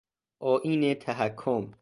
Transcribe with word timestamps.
آئین 0.39 0.93
تحکم 0.93 1.71